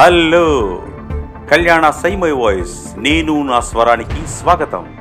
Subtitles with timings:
[0.00, 0.82] Hello.
[1.50, 2.98] కళ్యాణ సైమై voice.
[2.98, 4.96] నేను నా స్వరానికి స్వాగతం.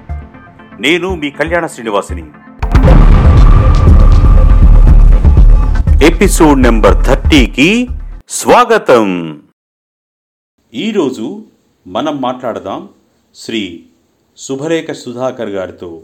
[0.79, 2.23] నేను మీ కళ్యాణ శ్రీనివాసిని.
[6.05, 7.87] ఎపిసోడ్ నెంబర్ థర్టీకి
[8.29, 9.41] స్వాగతం.
[10.73, 11.43] ఈరోజు
[11.87, 12.89] మనం మాట్లాడదాం
[13.35, 13.83] శ్రీ
[14.37, 16.01] శుభరేఖ సుధాకర్ గారితో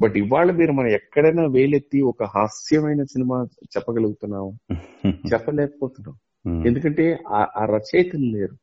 [0.00, 4.58] బట్ ఇవాళ మీరు మనం ఎక్కడైనా వేలెత్తి ఒక హాస్యమైన సినిమా చెప్పగలుగుతున్నాం
[5.32, 6.14] చెప్పలేకపోతున్నాం.
[6.66, 8.56] ఎందుకంటే ఆ- రచయితలు లేరు.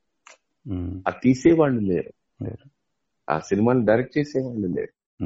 [1.07, 2.43] ఆ తీసేవాళ్ళు లేరు.
[2.43, 2.69] లేరు.
[3.31, 5.23] ఆ సినిమాని డైరెక్ట్ చేసేవాళ్ళు లేరు.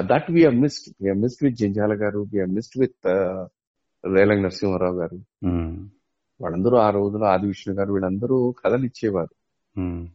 [0.00, 2.26] That we missed missed with Jandhyala garu.
[2.34, 3.08] We missed with
[4.14, 5.16] Relangi Narasimha Rao garu.
[6.40, 9.34] వాళ్ళందరూ ఆ రోజులో ఆది విష్ణు గారు వీళ్ళందరూ కథలు ఇచ్చేవారు.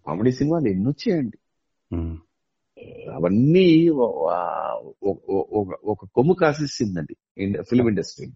[0.08, 1.38] కామెడీ సినిమాలు ఎన్ని వచ్చాయండి
[3.14, 8.28] అవన్నీ ఒక- కొమ్ము కాసేసిందండి ఫిల్మ్ ఇండస్ట్రీ.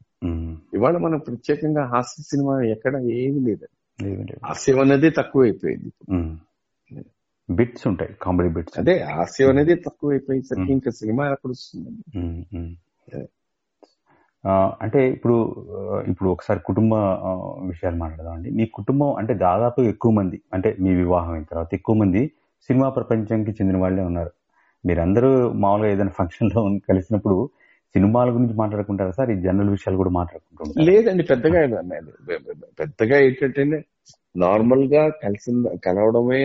[0.74, 4.08] ఇవాళ మనం ప్రత్యేకంగా హాస్య సినిమా ఎక్కడ ఏమీ లేదండి.
[4.46, 6.16] హాస్యం అనేది తక్కువైపోయింది
[7.50, 8.80] బిట్స్ ఉంటాయి కామెడీ బిట్స్.
[8.80, 12.28] అదే హాస్యం అనేది తక్కువైపోయేసరికి ఇంకా సినిమా ఎక్కడ వస్తుందండి?
[14.82, 15.66] అంటే ఇప్పుడు
[16.08, 16.92] ఇప్పుడు ఒకసారి కుటుంబ
[17.68, 18.52] విషయాలు మాట్లాడదామండి.
[18.52, 22.32] మీ కుటుంబం అంటే దాదాపు ఎక్కువ మంది అంటే మీ వివాహం అయిన తర్వాత ఎక్కువ మంది
[22.68, 24.32] సినిమా ప్రపంచానికి చెందిన వాళ్ళే ఉన్నారు.
[24.84, 25.30] మీరందరూ
[25.62, 27.38] మామూలుగా ఏదైనా ఫంక్షన్లో కలిసినప్పుడు
[27.96, 29.30] సినిమాల గురించి మాట్లాడుకుంటారా సార్?
[29.32, 31.60] ఈ జనరల్ విషయాలు కూడా మాట్లాడుకుంటుంటారు లేదండి పెద్దగా
[32.80, 33.80] పెద్దగా ఏంటంటే
[34.36, 35.52] నార్మల్గా కలిసి
[35.86, 36.44] కలవడమే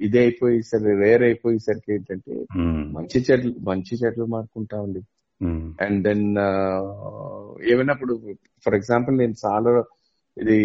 [0.00, 2.34] ఇదే అయిపోయేసరికి రేర్ అయిపోయేసరికి ఏంటంటే
[2.94, 5.02] మంచి చెట్లు మంచి చెట్లు మారుకుంటామండి
[5.80, 6.26] అండ్ దెన్
[7.66, 8.14] ఏమైనా ఇప్పుడు
[8.66, 9.72] ఫర్ ఎగ్జాంపుల్ నేను చాలా
[10.36, 10.58] ఇది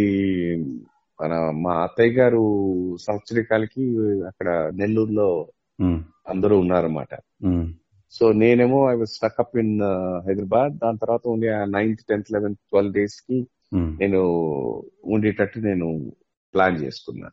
[1.19, 1.33] మన
[1.63, 2.43] మా అత్తయ్య గారు
[3.03, 3.83] సంవత్సరికాలకి
[4.27, 5.27] అక్కడ నెల్లూరులో
[6.27, 7.13] అందరూ ఉన్నారన్నమాట.
[8.11, 9.81] సో నేనేమో I was stuck up in
[10.27, 14.21] Hyderabad దాని తర్వాత only ninth tenth eleventh twelve డేస్కి నేను
[15.05, 16.11] ఉండేటట్టు నేను
[16.53, 17.29] ప్లాన్ చేసుకున్నా.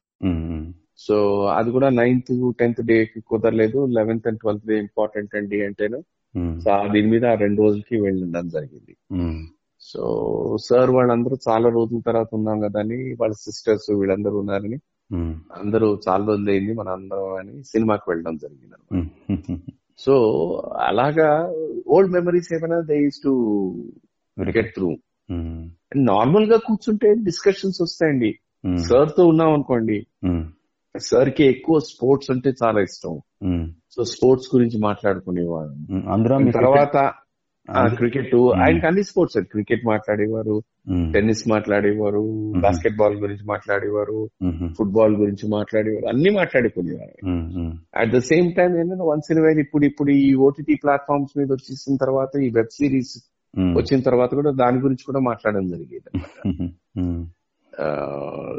[0.99, 3.87] సో అది కూడా నైన్త్ టెన్త్ డే కి కుదరలేదు.
[3.87, 6.05] Eleventh and twelfth day important అండి అంటేను.
[6.65, 8.95] సో దీని మీద ఆ రెండు రోజులకి వెళ్ళడం జరిగింది.
[9.81, 10.03] సో
[10.69, 14.79] సార్ వాళ్ళందరూ చాలా రోజుల తర్వాత ఉన్నాం కదా అని వాళ్ళ సిస్టర్స్ వీళ్ళందరూ ఉన్నారని
[15.59, 19.59] అందరూ చాలా రోజులు అయింది మన అందరం అని సినిమాకి వెళ్ళడం జరిగింది అనమాట
[19.99, 20.15] సో
[20.81, 21.55] అలాగా
[21.89, 23.31] ఓల్డ్ మెమరీస్ ఏమైనా they use to
[24.57, 24.97] get through.
[25.97, 28.39] నార్మల్గా కూర్చుంటే డిస్కషన్స్ వస్తాయండి.
[28.89, 30.07] సార్తో ఉన్నాం అనుకోండి.
[31.01, 33.21] సార్కి ఎక్కువ స్పోర్ట్స్ అంటే చాలా ఇష్టం.
[33.91, 37.13] సో స్పోర్ట్స్ గురించి మాట్లాడుకునేవాడు అందులో మీ తర్వాత
[37.97, 40.57] క్రికెట్ ఆయనకి అన్ని స్పోర్ట్స్ క్రికెట్ మాట్లాడేవారు
[41.13, 42.23] టెన్నిస్ మాట్లాడేవారు.
[42.61, 44.29] బాస్కెట్ బాల్ గురించి మాట్లాడేవారు
[44.79, 47.17] ఫుట్బాల్ గురించి మాట్లాడేవారు అన్ని మాట్లాడుకునేవారు.
[47.97, 51.97] అట్ ద సేమ్ టైం ఏంటంటే వన్స్ ఇన్ వైల్ ఇప్పుడు ఇప్పుడు ఈ ఓటీటీ ప్లాట్ఫామ్స్ మీద వచ్చేసిన
[51.97, 53.15] తర్వాత ఈ వెబ్ సిరీస్
[53.77, 56.11] వచ్చిన తర్వాత కూడా దాని గురించి కూడా మాట్లాడడం జరిగేది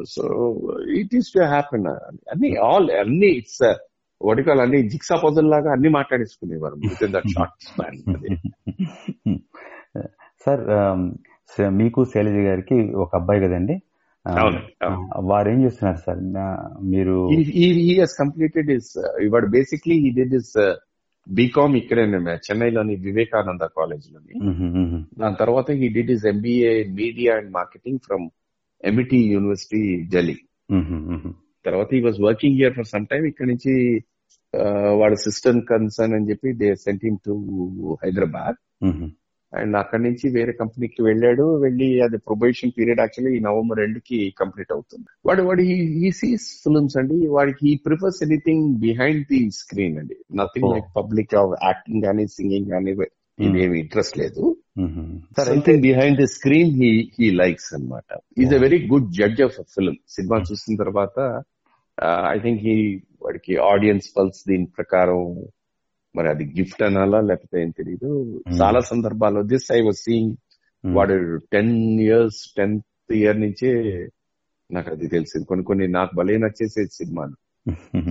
[0.10, 0.24] so
[0.90, 1.88] it is to happen
[2.30, 3.64] అన్ని ఆల్ అన్ని ఇట్స్
[4.24, 7.98] వడికాల్ అన్ని జిక్సా పజల్ లాగా అన్ని మాట్లాడేసుకునేవారు with in that short span
[10.46, 10.62] sir
[11.72, 13.80] మీకు శైలజ గారికి ఒక అబ్బాయి కదండి.
[15.20, 16.20] వారు ఏం చేస్తున్నారు సార్?
[16.86, 17.30] మీరు
[18.22, 20.76] completed his uh, ఇవాడు basically did his uh,
[21.34, 22.02] BCom ఇక్కడే
[22.36, 24.40] చెన్నైలోని వివేకానంద కాలేజ్లోని
[25.20, 28.30] దాని తర్వాత he did his MBA media and marketing from
[28.86, 30.38] MET university Delhi
[31.66, 33.74] తర్వాత he was working here for some time ఇక్కడ నుంచి
[34.96, 37.34] వాళ్ళ సిస్టమ్ కన్సర్న్ అని చెప్పి they sent him to
[38.04, 38.58] Hyderabad
[39.54, 41.46] and అక్కడి నుంచి వేరే కంపెనీకి వెళ్ళాడు.
[41.58, 45.06] వెళ్ళి అది ప్రొబేషన్ పీరియడ్ యాక్చువల్లీ ఈ నవంబర్ ఎండ్కి కంప్లీట్ అవుతుంది.
[45.26, 45.62] వాడు వాడు
[46.06, 50.18] ఈ సీస్ ఫిల్మ్స్ అండి వాడికి ఈ prefers anything behind the screen అండి.
[50.36, 50.70] నథింగ్.
[50.74, 52.94] లైక్ పబ్లిక్ యాక్టింగ్ కానీ సింగింగ్ కానీ
[53.40, 54.58] ఇదేమి ఇంట్రెస్ట్ లేదు.
[55.46, 58.04] Something behind the screen he he likes అనమాట
[58.38, 61.44] is a very good judge of film cinema చూసిన తర్వాత
[62.30, 65.46] ఐ థింక్ హీ వాడికి ఆడియన్స్ పల్స్ దీని ప్రకారం
[66.16, 70.36] మరి అది గిఫ్ట్ అనాలా లేకపోతే ఏం తెలియదు చాలా సందర్భాల్లో దిస్ ఐ వాజ్ సీయింగ్.
[70.86, 73.72] వాడు టెన్ ఇయర్స్ టెన్త్ ఇయర్ నుంచే
[74.72, 75.46] నాకు అది తెలిసింది.
[75.46, 77.34] కొన్ని కొన్ని నాకు భలే నచ్చేసేది సినిమాలు.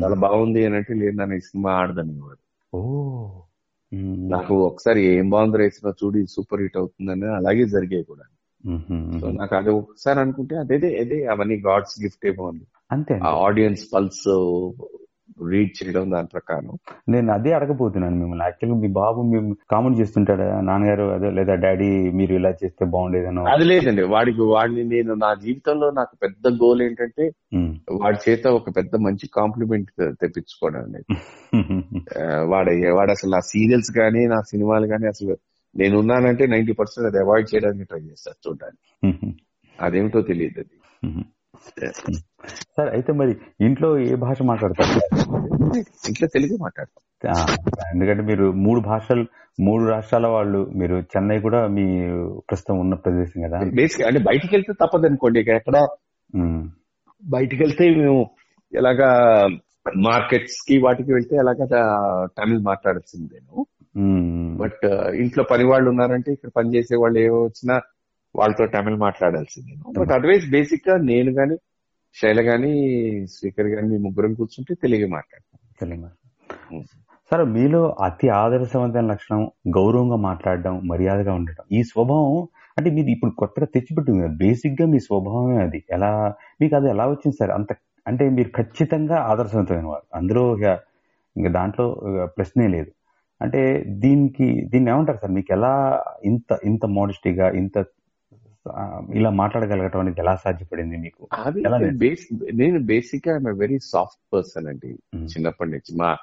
[0.03, 2.77] చాలా బాగుంది అని అంటే లేదు ఈ సినిమా ఆడదని వాడు.
[2.77, 3.41] ఓ.
[4.29, 8.23] నాకు ఒకసారి ఏం బాగుంది రేసిన చూడి సూపర్ హిట్ అవుతుందని అలాగే జరిగాయి కూడా.
[9.21, 9.31] సో.
[9.31, 13.15] నాకు అది ఒకసారి అనుకుంటే అదేదే అదే అవన్నీ గాడ్స్ గిఫ్ట్ ఏమో ఉంది అంతే.
[13.15, 14.29] ఆ అంతే ఆడియన్స్ పల్స్
[15.47, 16.79] రీడ్ చేయడం దాని ప్రకారం.
[17.09, 18.45] నేను అదే అడగబోతున్నాను మిమ్మల్ని.
[18.45, 20.61] యాక్చువల్గా మీ బాబు మేము కామెంట్ చేస్తుంటాడా?
[20.61, 23.45] నాన్నగారు అదే లేదా డాడీ మీరు ఇలా చేస్తే బాగుండేదనో?
[23.45, 24.03] అది లేదండి.
[24.03, 27.33] వాడికి వాడిని నేను నా జీవితంలో నాకు పెద్ద గోల్ ఏంటంటే.
[27.93, 30.79] వాడి చేత ఒక పెద్ద మంచి కాంప్లిమెంట్ తెప్పించుకోవడం
[32.45, 35.37] వాడ వాడు అసలు నా సీరియల్స్ కానీ నా సినిమాలు కానీ అసలు
[35.77, 38.93] నేను ఉన్నానంటే నైన్టీ పర్సెంట్ అది అవాయిడ్ చేయడానికి ట్రై చేస్తాను చూడడానికి.
[39.81, 40.79] అదేమిటో తెలియదు అది.
[42.75, 44.93] సార్ అయితే మరి ఇంట్లో ఏ భాష మాట్లాడతారు?
[46.09, 47.03] ఇంట్లో తెలుగు మాట్లాడతాం.
[47.25, 47.35] ఆ,
[47.93, 49.25] ఎందుకంటే మీరు మూడు భాషలు
[49.59, 51.85] మూడు రాష్ట్రాల వాళ్ళు మీరు చెన్నై కూడా మీ
[52.49, 53.59] ప్రస్తుతం ఉన్న ప్రదేశం కదా?
[53.79, 55.79] బేసిక్ అంటే బయటికి వెళ్తే తప్పదు అనుకోండి ఎక్కడ
[57.23, 58.21] బయటికి వెళ్తే మేము
[58.73, 59.09] ఎలాగా
[60.05, 61.67] మార్కెట్స్కి వాటికి వెళ్తే ఎలాగా
[62.39, 63.55] తమిళ్ మాట్లాడాల్సిందేను
[63.95, 64.83] ఉమ్, బట్
[65.23, 67.77] ఇంట్లో పని వాళ్ళు ఉన్నారంటే ఇక్కడ పని చేసే వాళ్ళు ఏవో వచ్చినా
[68.37, 71.57] వాళ్ళతో తమిళ్ మాట్లాడాల్సిందేను బట్ అదర్వైజ్ బేసిక్గా నేను గాని
[72.21, 72.73] శైల గాని
[73.27, 76.03] స్పీకర్ గాని మీ ముగ్గురం కూర్చుంటే తెలుగు మాట్లాడతాం.
[77.31, 81.65] సార్ మీలో అతి ఆదర్శవంతమైన లక్షణం గౌరవంగా మాట్లాడడం మర్యాదగా ఉండటం.
[81.73, 82.49] ఈ స్వభావం
[82.79, 85.85] అంటే మీరు ఇప్పుడు కొత్తగా తెచ్చిపెట్టింది కదా బేసిక్గా మీ స్వభావమే అది.
[85.91, 87.51] ఎలా మీకు అది ఎలా వచ్చింది సార్?
[87.51, 87.77] అంత
[88.07, 90.07] అంటే మీరు ఖచ్చితంగా ఆదర్శవంతమైన వారు.
[90.15, 90.79] అందులో ఇక
[91.37, 92.91] ఇంకా దాంట్లో ప్రశ్నే లేదు.
[93.43, 95.33] అంటే దీనికి దీన్ని ఏమంటారు సార్?
[95.33, 97.85] మీకు ఎలా ఇంత ఇంత మోడస్టీగా ఇంత
[99.15, 101.29] ఇలా మాట్లాడగలగటం అనేది ఎలా సాధ్యపడింది మీకు?
[102.55, 104.99] నేను బేసిక్గా ఐఎమ్ వెరీ సాఫ్ట్ పర్సన్ అండి.
[105.17, 106.17] చిన్నప్పటి నుంచి మా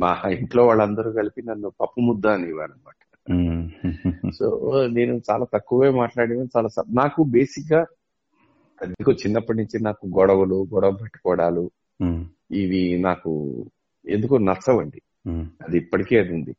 [0.00, 2.94] మా ఇంట్లో వాళ్ళందరూ కలిపి నన్ను పప్పు ముద్ద అనేవారు అనమాట
[4.34, 7.86] సో నేను చాలా తక్కువే మాట్లాడేవాడిని చాలా నాకు బేసిక్గా
[8.82, 11.70] ఎందుకో చిన్నప్పటి నుంచి నాకు గొడవలు గొడవ పెట్టుకోవడాలు
[12.50, 13.64] ఇవి నాకు
[14.08, 15.02] ఎందుకో నచ్చవండి.
[15.62, 16.54] అది ఇప్పటికీ అది ఉంది.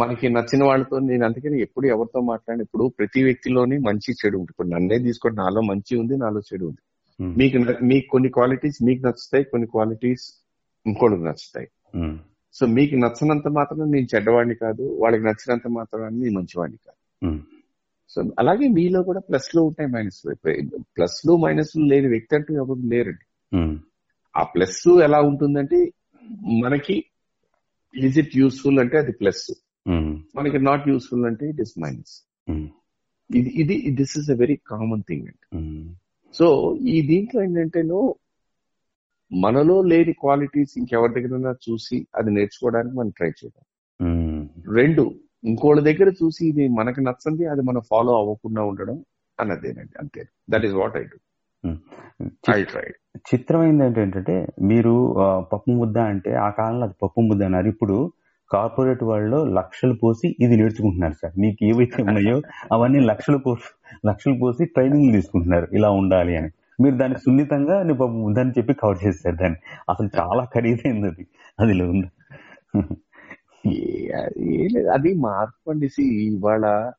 [0.00, 4.54] మనకి నచ్చిన వాళ్ళతో నేను అందుకని ఎప్పుడు ఎవరితో మాట్లాడిన ఇప్పుడు ప్రతి వ్యక్తిలోని మంచి చెడు ఉంటుంది.
[4.54, 6.82] ఇప్పుడు నన్నే తీసుకోండి నాలో మంచి ఉంది నాలో చెడు ఉంది.
[7.20, 7.58] మీకు
[7.90, 10.24] మీకు కొన్ని క్వాలిటీస్ మీకు నచ్చుతాయి కొన్ని క్వాలిటీస్
[10.86, 11.68] ఇంకోటికి నచ్చుతాయి.
[12.54, 16.98] సో మీకు నచ్చినంత మాత్రం నేను చెడ్డవాడిని కాదు వాళ్ళకి నచ్చినంత మాత్రం నేను మంచివాడిని కాదు.
[18.08, 20.20] సో అలాగే మీలో కూడా ప్లస్లో ఉంటాయి మైనస్
[20.96, 23.24] ప్లస్లు మైనస్ లేని వ్యక్తి అంటూ ఎవరు లేరండి.
[24.36, 25.78] ఆ ప్లస్ ఎలా ఉంటుందంటే
[26.64, 27.04] మనకి
[27.94, 29.44] ఈజ్ ఇట్ యూస్ఫుల్ అంటే అది ప్లస్
[29.86, 32.14] ఉమ్, మనకి నాట్ యూస్ఫుల్ అంటే ఇట్ ఇస్ మైనస్
[33.30, 35.44] ఇది ఇది this is a very common thing అండి.
[36.34, 36.46] సో
[36.86, 38.00] ఈ దీంట్లో ఏంటంటేనో
[39.30, 43.64] మనలో లేని క్వాలిటీస్ ఇంకెవరి దగ్గర చూసి అది నేర్చుకోవడానికి మనం ట్రై చేద్దాం.
[44.00, 44.42] ఉమ్,
[44.78, 45.04] రెండు
[45.44, 48.98] ఇంకోళ్ళ దగ్గర చూసి ఇది మనకి నచ్చంది అది మనం ఫాలో అవ్వకుండా ఉండడం
[49.38, 50.22] అన్నదేనండి అంతే.
[50.50, 51.16] That is what I do
[51.66, 52.62] try.
[53.18, 54.94] చిత్రమైంది ఏంటంటే మీరు
[55.52, 57.66] పప్పు ముద్ద అంటే ఆ కాలంలో అది పప్పు ముద్ద అన్నారు.
[57.66, 57.96] ఇప్పుడు
[58.52, 61.34] కార్పొరేట్ వాళ్ళు లక్షలు పోసి ఇది నేర్చుకుంటున్నారు సార్.
[61.40, 62.42] మీకు ఏవైతే ఉన్నాయో
[62.72, 63.68] అవన్నీ లక్షలు పోసి
[64.06, 65.68] లక్షలు పోసి ట్రైనింగ్ తీసుకుంటున్నారు.
[65.72, 66.50] ఇలా ఉండాలి అని.
[66.82, 69.58] మీరు దాన్ని సున్నితంగా నీ పప్పు ముద్ద అని చెప్పి కవర్ చేస్తారు దాన్ని.
[69.90, 71.26] అసలు చాలా ఖరీదైంది అది.
[71.60, 72.08] అది ఉంది
[74.94, 75.88] అది మార్పు అండి.
[76.02, 76.92] ఇవాళ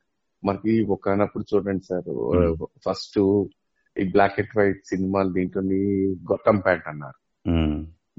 [0.45, 2.10] మనకి ఒకనప్పుడు చూడండి సార్.
[2.86, 3.19] ఫస్ట్
[3.98, 5.62] ఈ బ్లాక్ అండ్ వైట్ సినిమాలు దీంట్లో
[6.31, 7.50] గొట్టం ప్యాంట్ అన్నారు.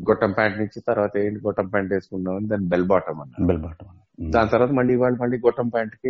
[0.01, 3.47] గొట్టం ప్యాంట్ నుంచి తర్వాత ఏంటి గొట్టం ప్యాంట్ వేసుకున్నాం దాన్ని బెల్ బాటం అన్నారు.
[3.47, 3.87] బెల్ బాటం
[4.31, 6.09] దాని తర్వాత మళ్ళీ వాళ్ళు మళ్ళీ గొట్టం ప్యాంట్కి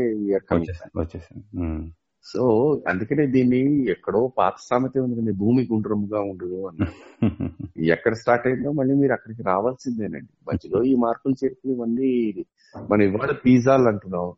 [0.98, 1.92] వచ్చేసింది
[2.26, 7.20] సో అందుకనే దీన్ని ఎక్కడో పాత సామెత ఉంది కానీ భూమి గుండ్రముగా ఉండదు అన్నారు.
[7.78, 10.52] ఎక్కడ స్టార్ట్ అయిందో మళ్ళీ మీరు అక్కడికి రావాల్సిందేనండి.
[10.52, 12.44] మధ్యలో ఈ మార్పులు చేర్పులు ఇవన్నీ
[12.90, 14.32] మనం ఇవాళ పిజ్జాలు అంటున్నాం.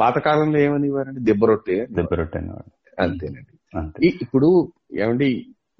[0.00, 2.38] పాతకాలంలో ఏమని ఇవ్వారంటే రొట్టె దెబ్బ రొట్టె
[2.98, 3.59] అంతేనండి.
[4.10, 4.48] ఇప్పుడు
[5.00, 5.30] ఏమండి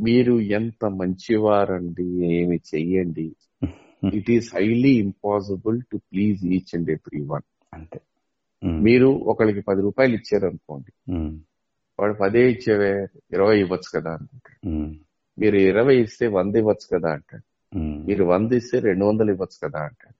[0.00, 3.26] మీరు ఎంత మంచివారండి ఏమి చెయ్యండి.
[4.12, 7.99] It is highly impossible to please each and every one అంతే.
[8.62, 10.90] ఉమ్, మీరు ఒకరికి పది రూపాయలు ఇచ్చారు అనుకోండి
[11.99, 12.90] వాడు పదే ఇచ్చేవే
[13.35, 14.90] ఇరవై ఇవ్వచ్చు కదా అనుకుంటాడు ఉమ్,
[15.38, 19.80] మీరు ఇరవై ఇస్తే వంద ఇవ్వచ్చు కదా అంటాడు ఉమ్, మీరు వంద ఇస్తే రెండు వందలు ఇవ్వచ్చు కదా
[19.88, 20.16] అంటాడు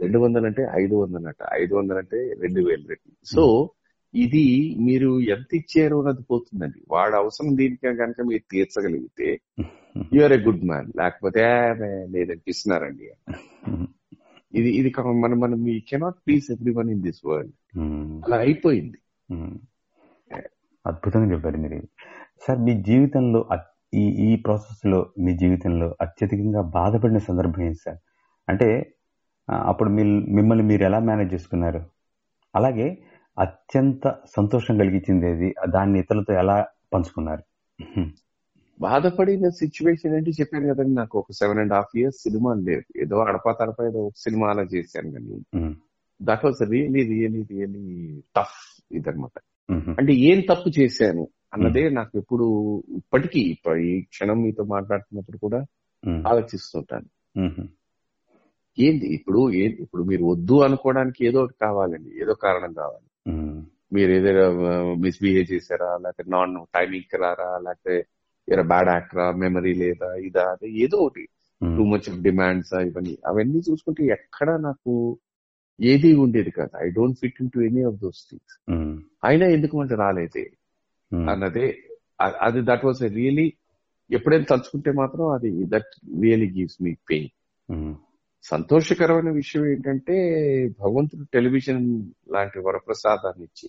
[0.00, 1.40] రెండు వందలు అంటే ఐదు వందలు అంట.
[1.60, 3.12] ఐదు వందలు అంటే రెండు వేలు రెట్లు.
[3.26, 3.44] సో
[4.14, 4.44] ఇది
[4.80, 6.80] మీరు ఎంత ఇచ్చారు అన్నది పోతుందండి.
[6.90, 9.28] వాడు అవసరం దీనికి కనుక మీరు తీర్చగలిగితే
[10.12, 11.56] you are a good man లేకపోతే "ఆ,
[12.12, 13.26] మే, ఇస్తున్నారండి ఉమ్,
[14.52, 14.90] ఇది ఇది
[15.20, 17.52] మనం మనం we cannot please every one in this world.
[18.24, 18.98] అలా అయిపోయింది.
[19.28, 19.56] ఉమ్.
[20.84, 21.78] అద్భుతంగా చెప్పారు మీరు.
[22.44, 23.40] సార్ మీ జీవితంలో
[23.92, 27.98] ఈ ఈ ప్రాసెస్లో మీ జీవితంలో అత్యధికంగా బాధపడిన సందర్భం ఏంటి సార్?
[28.48, 28.68] అంటే
[29.66, 30.02] అప్పుడు మీ
[30.34, 31.80] మిమ్మల్ని మీరు ఎలా మేనేజ్ చేసుకున్నారు?
[32.54, 32.86] అలాగే
[33.38, 37.42] అత్యంత సంతోషం కలిగించింది ఏది దాన్ని ఇతరులతో ఎలా పంచుకున్నారు?
[38.80, 41.18] బాధపడిన సిచ్యువేషన్ ఏంటి చెప్పాను కదండి నాకు.
[41.18, 45.10] ఒక సెవెన్ అండ్ హాఫ్ ఇయర్స్ సినిమాలు లేవు ఏదో అడపా తడపా ఏదో ఒక సినిమా అలా చేశాను
[45.10, 45.42] కానీ
[46.22, 49.40] that was really really really tough ఇదనమాట
[49.72, 52.46] అంటే ఏం తప్పు చేశాను అన్నదే నాకు ఎప్పుడు
[52.88, 55.66] ఇప్పటికీ ఈ క్షణం మీతో మాట్లాడుతున్నప్పుడు కూడా
[56.28, 57.06] ఆలోచిస్తుంటాను.
[58.78, 59.06] ఏంది?
[59.06, 62.22] ఇప్పుడు ఇప్పుడు మీరు వద్దు అనుకోవడానికి ఏదో ఒకటి కావాలండి.
[62.22, 63.09] ఏదో కారణం కావాలి.
[63.92, 64.44] మీరు ఏదైనా
[64.98, 65.90] మిస్బిహేవ్ చేశారా?
[65.96, 67.58] లేకపోతే నాన్ టైమింగ్ రారా?
[67.58, 67.94] లేకపోతే
[68.48, 70.14] ఏదో బ్యాడ్ యాక్టరా మెమరీ లేదా?
[70.20, 70.44] ఇదా?
[70.52, 71.24] అది ఏదో ఒకటి.
[71.60, 73.14] టూ మచ్ డిమాండ్స్ ఇవన్నీ.
[73.26, 74.92] అవన్నీ చూసుకుంటే ఎక్కడ నాకు
[75.80, 76.72] ఏది ఉండేది కాదు.
[76.76, 78.56] I don't fit in to any of those things
[79.24, 80.44] అయినా ఎందుకు అంటే రాలేదే.
[81.12, 81.66] ఉమ్, అన్నదే.
[82.40, 83.46] అది దట్ వాస్ రియలీ
[84.10, 87.28] ఎప్పుడైనా తలుచుకుంటే మాత్రం అది that really gives me pain
[88.44, 90.14] సంతోషకరమైన విషయం ఏంటంటే
[90.80, 91.82] భగవంతుడు టెలివిజన్
[92.30, 93.66] లాంటి వరప్రసాదాన్ని ఇచ్చి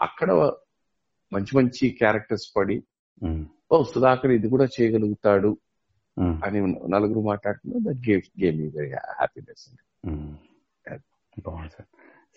[0.00, 0.30] అక్కడ
[1.32, 2.82] మంచి మంచి క్యారెక్టర్స్ పడి
[3.72, 5.58] ఓ సుధాకర్ ఇది కూడా చేయగలుగుతాడు
[6.44, 6.60] అని
[6.90, 9.64] నలుగురు మాట్లాడుతున్నా దట్ గేమ్ వెరీ హ్యాపీనెస్.
[11.40, 11.86] బాగుంది సార్.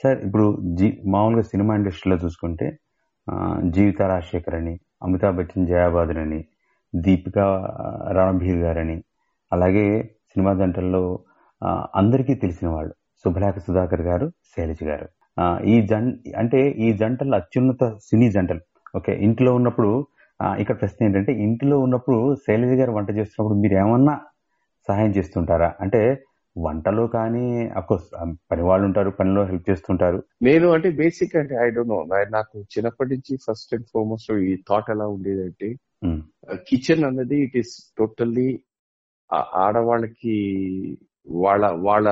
[0.03, 2.79] సార్ ఇప్పుడు జీ మామూలుగా సినిమా ఇండస్ట్రీలో చూసుకుంటే
[3.69, 6.45] జీవిత రాజశేఖర్ అని అమితాబ్ బచ్చన్ జయాబాదన్ అని
[6.95, 7.39] దీపిక
[8.11, 9.03] రణబీర్ గారని
[9.53, 11.19] అలాగే సినిమా జంటల్లో
[11.95, 15.09] అందరికీ తెలిసిన వాళ్ళు శుభలేఖ సుధాకర్ గారు శైలజ గారు.
[15.73, 16.09] ఈ జన్
[16.41, 18.61] అంటే ఈ జంటలు అత్యున్నత సినీ జంటలు.
[18.97, 19.91] ఓకే ఇంట్లో ఉన్నప్పుడు
[20.61, 24.15] ఇక్కడ ప్రశ్న ఏంటంటే ఇంట్లో ఉన్నప్పుడు శైలజ గారు వంట చేస్తున్నప్పుడు మీరు ఏమన్నా
[24.87, 25.69] సహాయం చేస్తుంటారా?
[25.81, 26.01] అంటే
[26.55, 27.45] వంటలో కానీ
[27.79, 28.07] అఫ్కోర్స్
[28.51, 30.19] పని వాళ్ళు ఉంటారు పనిలో హెల్ప్ చేస్తుంటారు.
[30.43, 31.99] నేను అంటే బేసిక్ అంటే ఐ డోంట్ నో
[32.37, 35.69] నాకు చిన్నప్పటి నుంచి ఫస్ట్ అండ్ ఫార్మోస్ట్ ఈ థాట్ ఎలా ఉండేదంటే
[36.69, 38.49] కిచెన్ అన్నది ఇట్ ఈస్ టోటల్లీ
[39.65, 40.35] ఆడవాళ్ళకి
[41.43, 42.07] వాళ్ళ వాళ్ళ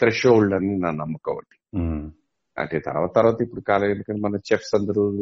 [0.00, 1.56] థ్రెషోల్డ్ అని నా నమ్మకం అండి
[2.56, 5.20] అంటే తర్వాత తర్వాత ఇప్పుడు కాలం ఎందుకంటే మన చెఫ్స్ అందరూ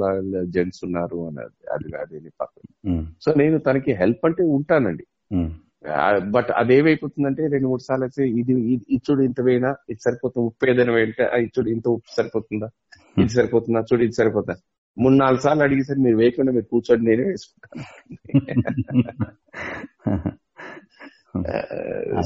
[0.54, 1.40] జెంట్స్ ఉన్నారు అని
[1.74, 5.04] అది అది పక్కన ఉమ్, సో నేను తనకి హెల్ప్ అంటే ఉంటానండి.
[6.30, 10.70] బట్ అదేమైపోతుందంటే రెండు మూడు సార్లు అయితే ఇది ఇది- ఇది చూడు ఇంత వేయినా ఇది సరిపోతుంది ఉప్పు
[10.70, 12.68] ఏదైనా వేయంటే "ఆ, ఇది చూడు ఇంత ఉప్పు సరిపోతుందా?
[13.16, 13.84] ఇది సరిపోతుందా?
[13.90, 14.60] చూడు ఇది సరిపోతుందా?
[14.96, 17.84] మూడు నాలుగు సార్లు అడిగేసరి మీరు వేయకుండా మీరు కూర్చోండి నేనే వేసుకుంటాను.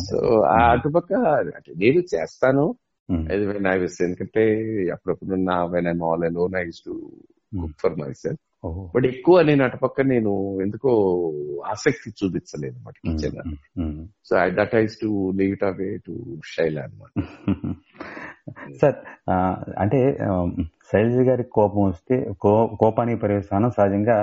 [0.05, 0.19] సో
[0.50, 1.12] ఆ అటుపక్క
[1.57, 2.64] అంటే నేను చేస్తాను.
[3.09, 4.43] ఉమ్, అది వెన్ ఐ విస్ ఎందుకంటే
[4.93, 5.97] అప్పుడప్పుడు నా when I
[6.35, 6.95] alone I to
[7.52, 8.43] cook for myself.
[8.95, 10.90] But ఎక్కువ నేను అటుపక్క నేను ఎందుకో
[11.67, 13.38] ఆసక్తి చూపించలేదు అనమాట kitchen.
[14.25, 16.14] So I that eyes to leave it away to
[16.52, 17.11] Shaila అనమాట
[18.83, 18.97] సార్
[19.79, 20.31] అంటే ఆ,
[20.90, 22.17] శైలజ గారి కోపం వస్తే
[22.79, 24.17] కోపానికి పర్యవసానం సహజంగా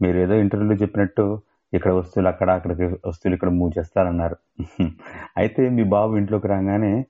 [0.00, 1.26] మీరు ఏదో ఇంటర్వ్యూలో చెప్పినట్టు
[1.74, 2.72] ఇక్కడ వస్తువులు అక్కడ అక్కడ
[3.06, 4.36] వస్తువులు ఇక్కడ మూవ్ చేస్తారన్నారు.
[5.36, 7.06] అయితే మీ బాబు ఇంట్లోకి రాగానే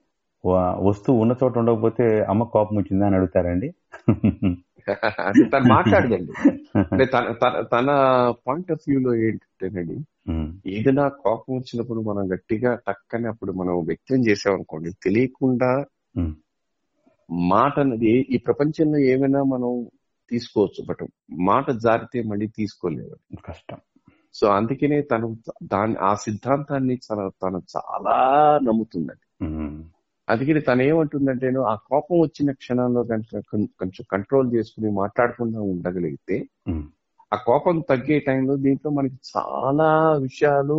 [0.83, 3.73] వస్తువు ఉన్న చోట ఉండకపోతే అమ్మ కోపం వచ్చిందా అని అడుగుతారండి.
[5.43, 6.33] తను మాట్లాడదండి.
[6.77, 7.05] అంటే
[7.73, 7.87] తన
[8.47, 9.97] పాయింట్ ఆఫ్ వ్యూ లో ఏంటంటేనండి
[10.67, 15.85] ఏదైనా కోపం వచ్చినప్పుడు మనం గట్టిగా టక్కని అప్పుడు మనం వ్యక్తం చేసామనుకోండి తెలియకుండా
[17.31, 19.87] మాట అనేది ఈ ప్రపంచంలో ఏమైనా మనం
[20.29, 23.77] తీసుకోవచ్చు బట్ మాట జారితే మళ్ళీ తీసుకోలేము కష్టం.
[24.35, 25.27] సో అందుకనే తను
[25.69, 28.15] దాని ఆ సిద్ధాంతాన్ని తన తను చాలా
[28.67, 29.23] నమ్ముతుందండి.
[30.27, 33.41] అందుకని తను ఏమంటుందంటే ఆ కోపం వచ్చిన క్షణంలో కనుక
[33.79, 36.37] కొంచెం కంట్రోల్ చేసుకుని మాట్లాడకుండా ఉండగలిగితే
[37.31, 39.87] ఆ కోపం తగ్గే టైంలో దీంట్లో మనకి చాలా
[40.25, 40.77] విషయాలు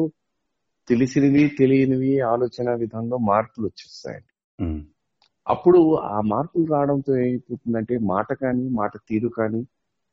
[0.89, 4.31] తెలిసినవి తెలియనివి ఆలోచన విధంలో మార్పులు వచ్చేస్తాయండి.
[5.47, 9.61] అప్పుడు ఆ మార్పులు రావడంతో ఏమైపోతుందంటే మాట కానీ మాట తీరు కానీ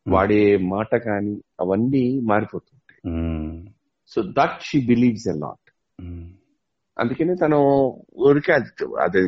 [0.06, 2.85] వాడే మాట కానీ అవన్నీ మారిపోతుంటాయి ఉమ్,
[4.12, 5.70] so that she believes a lot
[6.98, 7.60] అందుకనే తను
[8.18, 9.22] ఊరికే అది- అదే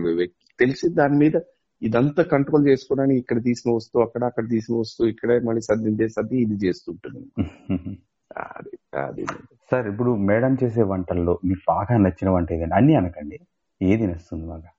[0.59, 1.35] తెలిసి దాని మీద
[1.81, 6.67] ఇదంతా కంట్రోల్ చేసుకోవడానికి ఇక్కడ తీసిన వస్తువు అక్కడ అక్కడ తీసిన వస్తువు ఇక్కడే మళ్ళీ సర్దిందే సర్ది ఇది
[6.67, 7.21] చేస్తుంటుంది.
[8.31, 9.23] అది అది.
[9.71, 13.37] సార్ ఇప్పుడు మేడం చేసే వంటల్లో మీకు బాగా నచ్చిన వంట ఏదండి అన్ని అనకండి.
[13.81, 14.69] ఏది నచ్చుతుంది బాగా?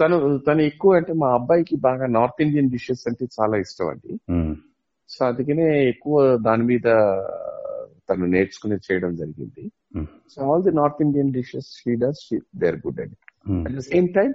[0.00, 4.12] తను తను ఎక్కువ అంటే మా అబ్బాయికి బాగా నార్త్ ఇండియన్ డిషెస్ అంటే చాలా ఇష్టం అండి.
[5.10, 6.86] సో అందుకనే ఎక్కువ దాని మీద
[8.08, 9.64] తను నేర్చుకుని చేయడం జరిగింది.
[10.32, 12.22] So all the north Indian dishes she does
[12.60, 13.18] they are good అండి.
[13.66, 14.30] అట్ ద సేమ్ టైం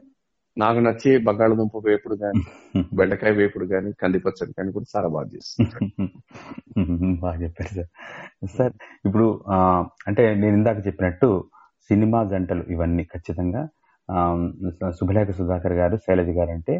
[0.58, 2.42] నాకు నచ్చే బంగాళదుంప వేపుడు కానీ
[2.98, 5.70] బెండకాయ వేపుడు కానీ కందిపచ్చడి కానీ కూడా చాలా బాగా చేస్తుంది
[7.24, 7.89] బాగా చెప్పారు సార్.
[8.58, 8.74] సార్
[9.08, 9.27] ఇప్పుడు
[10.10, 11.30] అంటే నేను ఇందాక చెప్పినట్టు
[11.89, 13.63] సినిమా జంటలు ఇవన్నీ ఖచ్చితంగా
[15.00, 16.75] శుభలేఖ సుధాకర్ గారు శైలజ గారు అంటే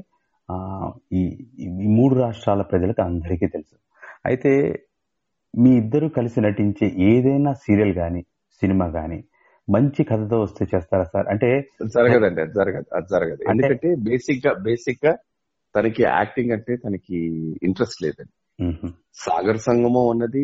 [1.20, 1.22] ఈ
[1.98, 3.76] మూడు రాష్ట్రాల ప్రజలకు అందరికీ తెలుసు.
[4.30, 4.52] అయితే
[5.54, 8.22] మీ ఇద్దరు కలిసి నటించే ఏదైనా సీరియల్ కానీ
[8.62, 9.24] సినిమా కానీ
[9.70, 11.50] మంచి కథతో వస్తే చేస్తారా సార్ అంటే
[11.82, 15.14] జరగదండి అది జరగదు అది జరగదు ఎందుకంటే బేసిక్గా బేసిక్గా
[15.76, 17.18] తనకి యాక్టింగ్ అంటే తనకి
[17.64, 18.34] ఇంట్రెస్ట్ లేదండి.
[19.14, 20.44] సాగర్ సంగమం అన్నది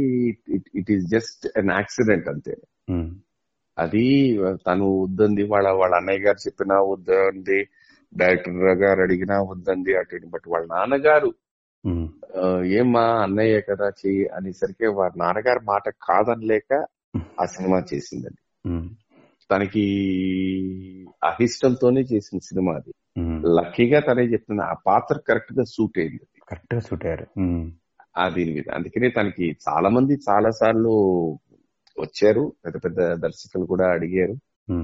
[0.75, 2.54] it is just an accident అంతే.
[3.78, 4.06] అది
[4.68, 7.60] తను వద్దంది వాళ్ళ వాళ్ళ అన్నయ్య గారు చెప్పినా వద్దంది
[8.13, 10.25] డైరెక్టర్ గారు అడిగినా వద్దంది అటు.
[10.30, 11.30] బట్ వాళ్ళ నాన్నగారు
[12.66, 16.86] ఏమ్మా అన్నయ్య కదా చెయ్యి అనేసరికి వారి నాన్నగారి మాట కాదనలేక
[17.42, 18.42] ఆ సినిమా చేసిందండి.
[19.52, 19.86] తనకి
[21.24, 22.92] అహిష్టంతోనే చేసిన సినిమా అది.
[23.56, 26.26] లక్కీగా తనే చెప్తున్నా ఆ పాత్ర కరెక్ట్గా సూట్ అయింది.
[26.50, 27.28] కరెక్ట్గా సూట్ అయ్యారు.
[28.18, 28.64] ఆ దీని మీద.
[28.74, 30.94] అందుకనే తనకి చాలా మంది చాలా సార్లు
[31.98, 32.54] వచ్చారు.
[32.66, 34.36] పెద్ద పెద్ద దర్శకులు కూడా అడిగారు.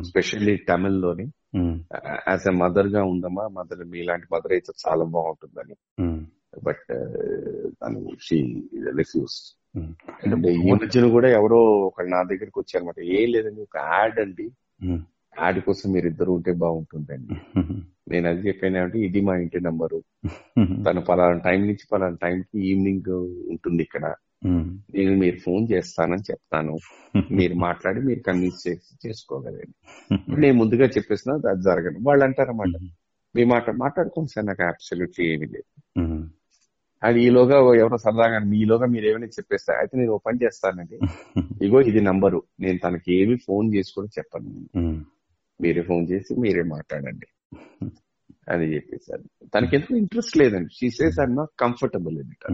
[0.03, 1.25] స్పెషల్లీ తమిళ్ళోని
[2.29, 5.75] యాజ్ ఎ మదర్గా ఉందమ్మా మదర్ మీలాంటి మదర్ అయితే చాలా బాగుంటుందని.
[6.63, 6.85] బట్
[7.81, 8.37] తను షీ
[8.97, 9.35] రిఫ్యూజ్
[9.75, 9.91] ఉమ్.
[10.23, 14.47] అంటే ఈ మధ్యన కూడా ఎవరో ఒకళ్ళు నా దగ్గరికి వచ్చారనమాట ఏం లేదండి ఒక యాడ్ అండి.
[15.39, 17.35] యాడ్ కోసం మీరు ఇద్దరు ఉంటే బాగుంటుందండి.
[18.07, 19.97] నేను అది చెప్పాను అంటే ఇది మా ఇంటి నంబరు.
[20.85, 23.09] తను పలానా టైం నుంచి పలానా టైం కి ఈవినింగ్
[23.49, 24.05] ఉంటుంది ఇక్కడ.
[24.95, 26.73] నేను మీరు ఫోన్ చేస్తానని చెప్తాను.
[27.31, 29.75] మీరు మాట్లాడి మీరు కన్విన్స్ చేసి చేసుకోగలండి
[30.37, 32.75] నేను ముందుగా చెప్పేసిన అది జరగను వాళ్ళు అంటారన్నమాట
[33.35, 35.69] మీ మాట మాట్లాడుకోండి సార్ నాకు అబ్సల్యూట్లీ ఏమీ లేదు.
[37.03, 40.97] అది ఈలోగా ఎవరో సరదాగా మీలోగా మీరు ఏమైనా చెప్పేస్తా అయితే నేను ఓ పని చేస్తానండి.
[41.65, 42.43] ఇగో ఇది నంబరు.
[42.59, 44.51] నేను తనకి ఏమి ఫోన్ చేసి కూడా చెప్పను.
[45.59, 47.27] మీరే ఫోన్ చేసి మీరే మాట్లాడండి.
[48.49, 50.69] అని చెప్పేసారు తనకి ఎందుకు ఇంట్రెస్ట్ లేదండి.
[50.73, 52.45] She says I'm not comfortable in it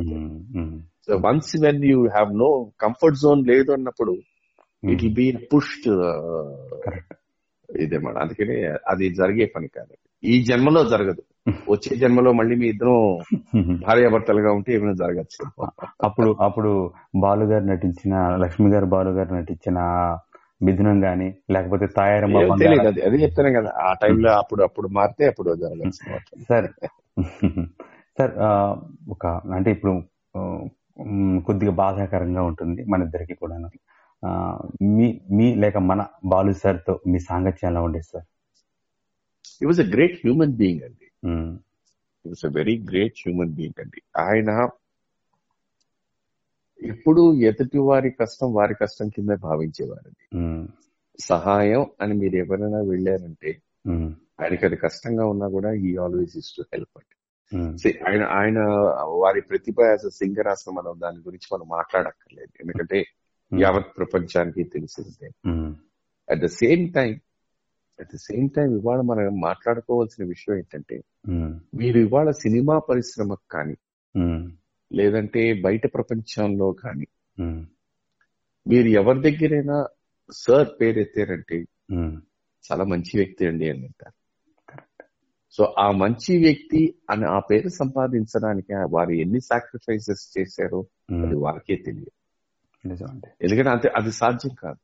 [1.05, 4.13] so once when you have no comfort zone లేదు అన్నప్పుడు
[4.83, 5.89] it will be pushed
[6.85, 7.13] correct
[7.69, 8.55] ఇదేమాట అందుకనే
[8.87, 11.21] అది జరిగే పని కాదు ఈ జన్మలో జరగదు.
[11.71, 12.97] వచ్చే జన్మలో మళ్ళీ మీ ఇద్దరం
[13.85, 15.39] భార్యాభర్తలుగా ఉంటే ఏమైనా జరగచ్చు.
[16.03, 16.71] అప్పుడు అప్పుడు
[17.15, 19.79] బాలు గారు నటించిన లక్ష్మి గారు బాలు గారు నటించిన
[20.61, 22.41] మిథునం గాని లేకపోతే తాయారమ్మ
[23.03, 23.21] అది.
[23.23, 23.71] చెప్తాను కదా.
[23.81, 26.01] ఆ టైంలో అప్పుడు అప్పుడు మారితే అప్పుడు జరగచ్చు.
[26.49, 26.67] సార్.
[28.17, 28.33] సార్
[29.09, 29.93] ఒక అంటే ఇప్పుడు
[31.45, 33.55] కొద్దిగా బాధాకరంగా ఉంటుంది మన ఇద్దరికి కూడా
[34.95, 38.27] మీ మీ లేక మన బాలు సార్తో మీ సాంగత్యం ఎలా ఉండేది sir?
[39.61, 41.07] It was a great human being అండి
[42.25, 44.49] it was a very great human being అండి ఆయన
[46.79, 50.63] ఎప్పుడు ఎదుటి వారి కష్టం వారి కష్టం కింద భావించేవారండి మ్,
[51.19, 53.51] సహాయం అని మీరు ఎవరైనా వెళ్ళారంటే
[53.91, 57.15] మ్, ఆయనకి అది కష్టంగా ఉన్నా కూడా ఈ ఆల్వేస్ ఇస్ టు హెల్ప్ అండి
[58.05, 58.59] ఆయన ఆయన
[59.21, 62.51] వారి ప్రతిభ యాజ్ సింగర్ అసలు మనం దాని గురించి మనం మాట్లాడక్కర్లేదు.
[62.61, 62.99] ఎందుకంటే
[63.51, 65.29] యావత్ ప్రపంచానికి తెలిసిందే.
[66.27, 67.11] At the same time
[68.01, 70.97] at the same time ఇవాళ మనం మాట్లాడుకోవాల్సిన విషయం ఏంటంటే
[71.33, 73.75] మ్, మీరు ఇవాళ సినిమా పరిశ్రమకు కానీ
[74.15, 74.43] మ్,
[74.91, 77.61] లేదంటే బయట ప్రపంచంలో కానీ మ్,
[78.65, 79.77] మీరు ఎవరి దగ్గరైనా
[80.39, 81.57] సార్ పేరు ఎత్తారంటే
[82.65, 84.15] చాలా మంచి వ్యక్తి అండి అని అంటారు.
[85.55, 90.79] సో ఆ మంచి వ్యక్తి అని ఆ పేరు సంపాదించడానికి వారు ఎన్ని సాక్రిఫైసెస్ చేశారో
[91.23, 92.13] అది వారికే తెలియదు.
[93.41, 94.81] ఎందుకంటే అంతే అది సాధ్యం కాదు.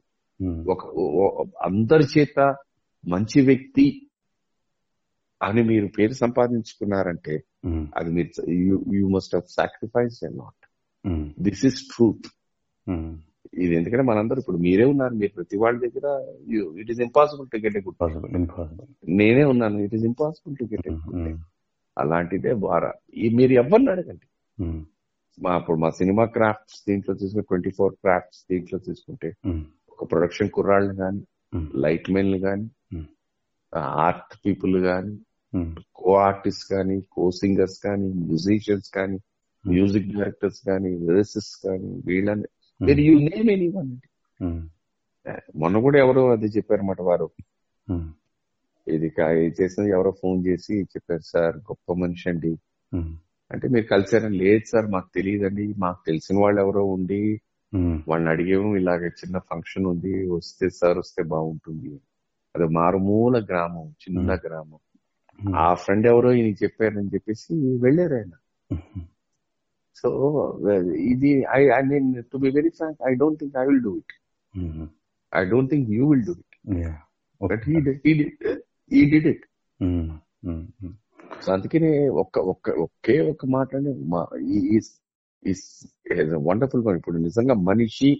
[0.65, 0.81] ఒక
[1.63, 2.39] అందరి చేత
[3.07, 3.85] మంచి వ్యక్తి
[5.41, 7.33] అని మీరు పేరు సంపాదించుకున్నారంటే
[7.67, 8.29] మ్, అది మీరు
[8.95, 10.63] you must have sacrifice a lot
[11.05, 12.27] hmm, this is truth
[13.57, 16.07] ఇది ఎందుకంటే మనందరూ ఇప్పుడు మీరే ఉన్నారు మీరు ప్రతి వాళ్ళ దగ్గర
[16.81, 17.97] it is impossible to get good.
[19.19, 21.29] నేనే ఉన్నాను it is impossible to get good
[21.97, 22.91] అలాంటిదే వారా.
[23.15, 24.25] ఈ మీరు ఎవరిని అడగండి.
[24.57, 24.81] మ్,
[25.37, 29.61] మా ఇప్పుడు మా సినిమా క్రాఫ్ట్స్ దీంట్లో తీసుకుంటే ట్వంటీ ఫోర్ క్రాఫ్ట్స్ దీంట్లో తీసుకుంటే మ్,
[29.93, 31.21] ఒక ప్రొడక్షన్ కుర్రాళ్ళు కానీ
[31.83, 32.65] లైట్ మెన్లు కానీ.
[33.75, 35.19] ఆర్ట్ పీపుల్ కానీ
[35.95, 39.17] కో ఆర్టిస్ట్ కానీ కో సింగర్స్ కానీ మ్యూజిషియన్స్ కానీ
[39.67, 42.45] మ్యూజిక్ డైరెక్టర్స్ కానీ లిరిసిస్ట్ కానీ వీళ్ళని
[42.81, 43.97] మీరు యూ నేమ్ ఎనీ వన్
[45.55, 47.29] మొన్న కూడా ఎవరో అది చెప్పారన్నమాట వారు.
[48.87, 49.13] ఇది
[49.61, 52.57] చేసిన ఎవరో ఫోన్ చేసి చెప్పారు సార్ గొప్ప మనిషి అండి.
[53.51, 55.73] అంటే మీరు కలిసారని లేదు సార్ మాకు తెలియదండి.
[55.77, 57.41] మాకు తెలిసిన వాళ్ళు ఎవరో ఉండి
[58.07, 61.99] వాళ్ళని అడిగేమో ఇలాగ చిన్న ఫంక్షన్ ఉంది వస్తే సార్ వస్తే బాగుంటుంది.
[62.57, 64.79] అది మారుమూల గ్రామం చిన్న గ్రామం.
[65.55, 68.33] ఆ ఫ్రెండ్ ఎవరో ఈయన చెప్పారని చెప్పేసి వెళ్ళారు ఆయన.
[69.95, 70.09] సో
[71.11, 74.13] ఇది I I mean to be very frank I don't think I will do it
[75.35, 76.55] I don't think you will do it.
[77.41, 77.53] But.
[78.91, 79.45] He did it
[81.45, 81.91] so అందుకనే
[82.21, 83.69] ఒక్క ఒక్క ఒకే ఒక్క మాట
[86.47, 88.11] వండర్ఫుల్ ఇప్పుడు నిజంగా మనిషి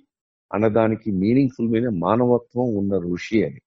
[0.54, 3.62] అన్నదానికి మీనింగ్ఫుల్ మీద మానవత్వం ఉన్న ఋషి అని.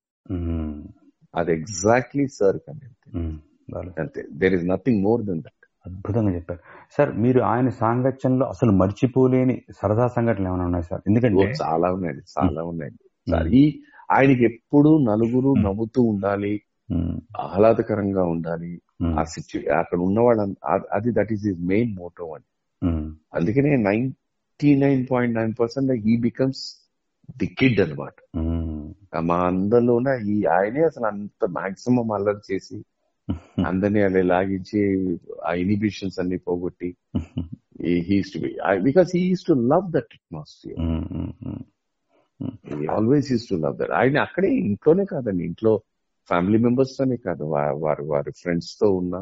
[1.34, 2.58] అది ఎగ్జాక్ట్లీ సార్
[3.70, 3.90] బాలు.
[4.00, 4.26] అంతే.
[4.32, 6.60] There is nothing more than that అద్భుతంగా చెప్పారు.
[6.96, 11.02] సార్ మీరు ఆయన సాంగత్యంలో అసలు మర్చిపోలేని సరదా సంఘటనలు ఏమైనా ఉన్నాయి సార్?
[11.06, 16.62] ఎందుకంటే చాలా ఉన్నాయండి చాలా ఉన్నాయండి సార్ ఈ ఆయనకి ఎప్పుడు నలుగురు నవ్వుతూ ఉండాలి.
[17.40, 18.82] ఆహ్లాదకరంగా ఉండాలి.
[19.18, 20.40] ఆ సిచ్యు అక్కడ ఉన్న వాళ్ళ
[20.92, 22.48] అది that is is main motto అండి
[23.34, 26.62] అందుకనే ninety nine point nine percent he becomes
[27.38, 28.16] the kid అనమాట
[29.12, 32.78] మ్, అందరిలోన ఈ ఆయనే అసలు అంత మాక్సిమం అల్లరి చేసి
[33.68, 34.80] అందరినీ అలా లాగించి
[35.44, 36.88] ఆ ఇనిబిషన్స్ అన్ని పోగొట్టి
[38.08, 38.50] he's to be
[38.86, 40.80] because he to love that atmosphere.
[42.94, 43.92] Always use to love that.
[43.98, 45.72] ఆయన అక్కడే ఇంట్లోనే కాదండి ఇంట్లో
[46.30, 47.44] ఫ్యామిలీ మెంబర్స్ తోనే కాదు
[47.84, 49.14] వారి వారి ఫ్రెండ్స్తో ఉన్న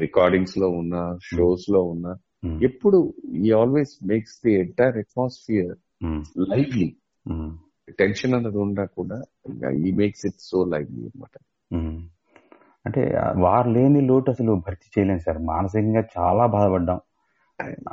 [0.00, 0.96] రికార్డింగ్స్లో ఉన్న
[1.28, 2.06] షోస్లో ఉన్న
[2.66, 2.98] ఎప్పుడు
[3.40, 5.74] he always makes the entire atmosphere
[6.52, 6.88] lively.
[7.90, 9.22] Tension అన్నది ఉండకుండా
[9.70, 11.38] ఈ మేక్స్ ఇట్ సో లైవ్లీ అనమాట.
[12.86, 15.38] అంటే వారు లేని లోటు అసలు భర్తీ చేయలేము సార్.
[15.38, 17.00] మానసికంగా చాలా బాధపడ్డాం.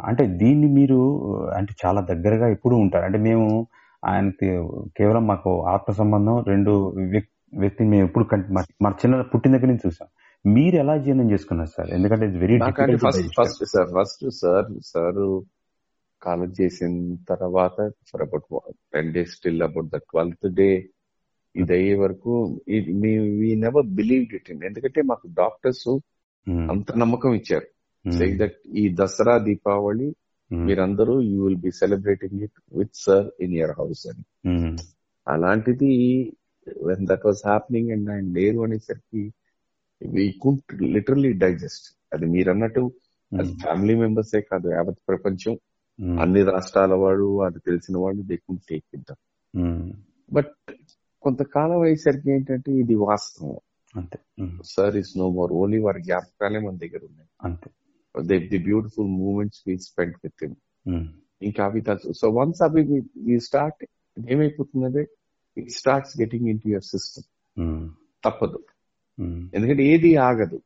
[0.06, 3.06] అంటే దీన్ని మీరు అంటే చాలా దగ్గరగా ఎప్పుడు ఉంటారు.
[3.06, 3.67] అంటే మేము
[4.06, 9.67] ఆయనకి కేవలం మాకు ఆత్మ సంబంధం రెండు వ్యక్- వ్యక్తిని మేము ఎప్పుడు కంటి- మా- చిన్న పుట్టిన దగ్గర
[9.67, 10.08] నుంచి చూసాం.
[10.54, 11.89] మీరు ఎలా జీర్ణం చేసుకున్నారు సార్?
[11.89, 15.41] ఎందుకంటే it's very first sir first sir sir
[16.25, 16.93] college చేసిన
[17.32, 17.75] తర్వాత
[18.10, 18.45] for about
[18.93, 20.69] ten days still about the twelfth day
[21.55, 22.32] ఇది అయ్యే వరకు
[23.41, 24.63] we never believe it in.
[24.69, 25.88] ఎందుకంటే మాకు డాక్టర్స్
[26.73, 27.67] అంత నమ్మకం ఇచ్చారు.
[28.41, 30.08] దట్ ఈ దసరా దీపావళి
[30.51, 34.23] మీరందరూ you will be celebrating it with sir in your house అని.
[35.27, 35.91] అలాంటిది
[36.89, 39.23] when that was happening and ఆయన లేరు అనేసరికి
[40.01, 42.84] వి కుంట్ లిటరలీ డైజెస్ట్ అది మీరు అన్నట్టు
[43.32, 45.55] అది ఫ్యామిలీ మెంబర్సే కాదు యావత్ ప్రపంచం.
[46.21, 49.12] అన్ని రాష్ట్రాల వాడు అది తెలిసిన వాళ్ళు they couldn't take it
[50.31, 50.51] but
[51.23, 53.55] కొంతకాలం అయ్యేసరికి ఏంటంటే ఇది వాస్తవం.
[53.95, 54.17] అంతే.
[54.65, 57.29] Sir is no more only వారి జ్ఞాపకాలే మన దగ్గర ఉన్నాయి.
[57.41, 57.69] అంతే.
[58.15, 60.55] The the beautiful moments we spend with him
[61.41, 61.81] ఇంకా అవి
[62.19, 62.81] సో వన్స్ అవి
[63.39, 63.83] start
[64.17, 65.03] ఏమైపోతున్నది?
[65.57, 67.27] It starts getting in to your system
[68.23, 68.59] తప్పదు.
[69.17, 70.57] ఉమ్, ఎందుకంటే ఏది ఆగదు.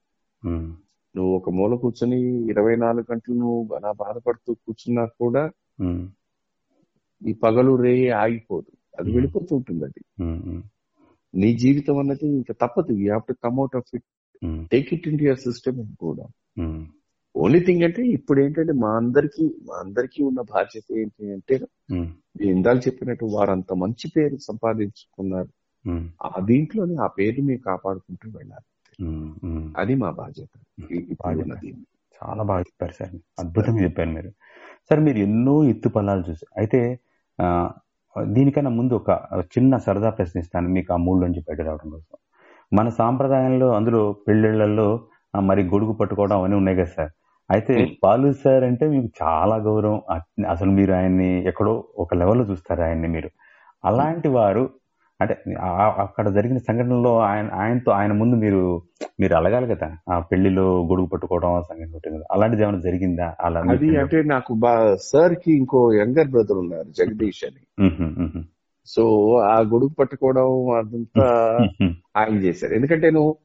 [0.43, 0.69] ఉమ్,
[1.15, 5.43] నువ్వు ఒక మూల కూర్చొని ఇరవై నాలుగు గంటలు నువ్వు అలా బాధపడుతూ కూర్చున్నా కూడా
[7.21, 8.71] ఈ పగలు రే ఆగిపోదు.
[8.99, 9.11] అది.
[9.11, 10.01] వెళ్ళిపోతూ ఉంటుంది అది.
[11.33, 12.91] నీ జీవితం అన్నది ఇంకా తప్పదు.
[12.93, 14.03] You have to come out of it
[14.71, 16.25] take it in your system కూడా
[17.35, 21.55] ఓన్లీ థింగ్ అంటే ఇప్పుడు ఏంటంటే మా అందరికి మా అందరికీ ఉన్న బాధ్యత ఏంటి అంటే
[22.41, 25.49] ఇందాక చెప్పినట్టు వారంత మంచి పేరు సంపాదించుకున్నారు.
[26.23, 28.65] ఆ దీంట్లోనే ఆ పేరు మేము కాపాడుకుంటూ వెళ్ళాలి.
[29.75, 30.51] అది మా బాధ్యత.
[31.35, 31.69] ఉన్నది
[32.15, 33.13] చాలా బాగా చెప్పారు సార్.
[33.39, 34.31] అద్భుతంగా చెప్పారు మీరు.
[34.89, 36.79] సార్ మీరు ఎన్నో ఎత్తు పల్లాలు చూసారు అయితే
[38.15, 39.11] దీనికన్నా ముందు ఒక
[39.53, 42.17] చిన్న సరదా ప్రశ్నిస్తాను మీకు ఆ మూడు నుంచి బయట రావడం కోసం.
[42.71, 44.87] మన సాంప్రదాయంలో అందులో పెళ్ళిళ్ళల్లో
[45.33, 47.11] మరి గొడుగు పట్టుకోవడం అవన్నీ ఉన్నాయి కదా సార్.
[47.49, 47.75] అయితే.
[48.03, 49.99] బాలు సార్ అంటే మీకు చాలా గౌరవం.
[50.49, 53.29] అసలు మీరు ఆయన్ని ఎక్కడో ఒక లెవెల్లో చూస్తారు ఆయన్ని మీరు.
[53.83, 54.63] అలాంటి వారు
[55.23, 55.35] అంటే
[56.01, 58.61] అక్కడ జరిగిన సంఘటనలో ఆయన ఆయనతో ఆయన ముందు మీరు
[59.19, 59.89] మీరు అలగాలి కదా.
[60.11, 63.35] ఆ పెళ్ళిలో గొడుగు పట్టుకోవడం సంఘటన కదా అలాంటిది ఏమైనా జరిగిందా?
[63.41, 63.97] అలా అది?
[63.97, 64.53] అంటే నాకు
[65.03, 68.43] సార్కి ఇంకో యంగర్ బ్రదర్ ఉన్నారు జగదీష్ అని.
[68.85, 69.03] సో
[69.37, 71.27] ఆ గొడుగు పట్టుకోవడం అదంతా
[72.17, 72.73] ఆయన చేశారు.
[72.73, 73.35] ఎందుకంటే నేను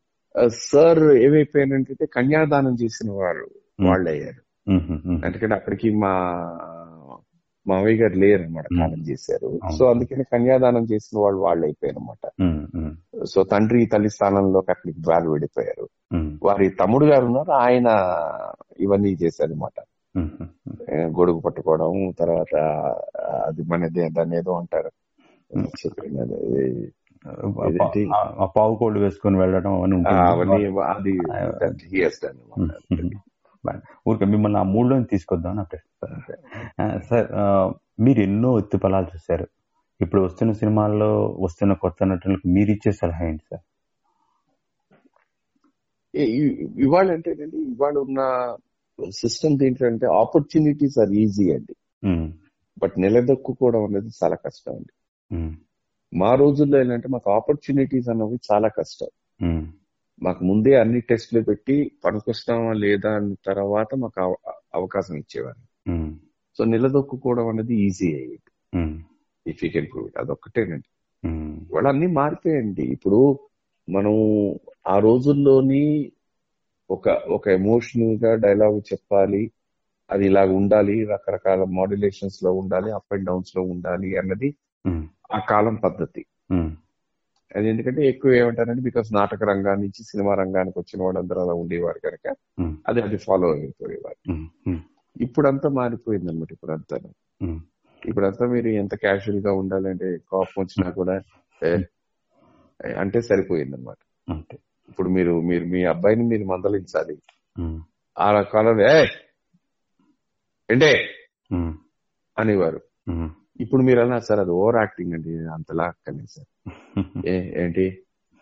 [0.49, 3.47] సార్ ఏమైపోయానంటే కన్యాదానం చేసిన వారు
[3.81, 4.43] వాళ్ళు అయ్యారు.
[5.27, 6.13] ఎందుకంటే అక్కడికి మా
[7.69, 8.79] మావయ్య గారు లేరు అనమాట Hmm.
[8.81, 9.49] కాలం చేశారు.
[9.77, 12.93] సో అందుకని కన్యాదానం చేసిన వాళ్ళు వాళ్ళు అయిపోయారు అనమాట మ్, మ్,
[13.25, 17.89] సో తండ్రి తల్లి స్థానంలోకి అక్కడికి వాళ్ళు వెళ్ళిపోయారు మ్, వారి తమ్ముడు గారు ఉన్నారు ఆయన
[18.81, 19.79] ఇవన్నీ చేశారు అనమాట
[20.15, 21.09] మ్హూ, మ్.
[21.17, 22.55] గొడుగు పట్టుకోవడం తర్వాత
[23.43, 24.93] అది మనదే దాన్ని ఏదో అంటారు.
[28.55, 29.73] పావు కోళ్ళు వేసుకొని వెళ్ళడం
[30.25, 30.59] అవన్నీ
[30.93, 31.15] అది
[34.09, 37.29] ఊరికే మిమ్మల్ని ఆ మూడులో తీసుకొద్దాం నా ప్రశ్న సార్
[38.07, 39.47] మీరు ఎన్నో ఎత్తు పొలాలు చూశారు.
[40.01, 41.11] ఇప్పుడు వస్తున్న సినిమాల్లో
[41.45, 43.65] వస్తున్న కొత్త నటులకు మీరు ఇచ్చే సలహా ఏంటి సార్?
[46.85, 48.21] ఇవాళ అంటేనండి ఇవాళ ఉన్న
[49.21, 51.75] సిస్టమ్ ఏంటంటే అంటే ఆపర్చునిటీస్ ఆర్ ఈజీ అండి.
[52.83, 54.93] బట్ నిలదొక్కుకోవడం అనేది చాలా కష్టం అండి.
[56.13, 59.11] మా రోజుల్లో ఏంటంటే మాకు ఆపర్చునిటీస్ అన్నవి చాలా కష్టం.
[60.23, 65.91] మాకు ముందే అన్ని టెస్టులు పెట్టి పనికొస్తామా లేదా అన్న తర్వాత మాకు అవ- అవకాశం ఇచ్చేవారు.
[66.59, 68.41] సో నిలదొక్కుకోవడం అనేది ఈజీ అయ్యేది.
[69.47, 70.89] If you can prove it అదొక్కటేనండి.
[71.71, 72.83] ఇవాళ అన్ని మారిపోయాయండి.
[72.83, 73.39] ఇప్పుడు
[73.91, 74.13] మనం
[74.89, 76.13] ఆ రోజుల్లోని
[76.91, 79.51] ఒక ఒక ఎమోషనల్గా డైలాగ్ చెప్పాలి.
[80.11, 81.05] అది ఇలా ఉండాలి.
[81.05, 82.93] రకరకాల మాడ్యులేషన్స్లో ఉండాలి.
[82.93, 84.55] అప్ అండ్ డౌన్స్లో ఉండాలి అన్నది
[85.35, 86.27] ఆ కాలం పద్ధతి.
[87.53, 92.27] అది ఎందుకంటే ఎక్కువ ఏమంటారంటే బికాస్ నాటక రంగాన్ని నుంచి సినిమా రంగానికి వచ్చిన వాళ్ళందరూ అలా ఉండేవారు కనుక
[92.87, 94.19] అది అది ఫాలో అయిపోయేవారు.
[95.17, 96.97] ఇప్పుడంతా మారిపోయింది అనమాట ఇప్పుడంతా
[98.03, 101.15] ఇప్పుడంతా మీరు ఎంత క్యాజువల్గా ఉండాలంటే కోపం వచ్చినా కూడా
[101.63, 101.71] ఏ,
[102.97, 103.99] అంటే సరిపోయింది అనమాట
[104.89, 107.15] ఇప్పుడు మీరు మీరు మీ అబ్బాయిని మీరు మందలించాలి.
[108.17, 108.95] ఆ కాలంలో ఏ
[110.69, 110.91] ఏంటే
[112.37, 112.81] అనేవారు.
[113.61, 116.49] ఇప్పుడు మీరు అన్నారు సార్ అది ఓవర్ యాక్టింగ్ అండి అంతలా అక్కర్లేదు సార్.
[117.29, 117.87] ఏ ఏంటి?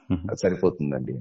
[0.30, 1.12] అది సరిపోతుందండి.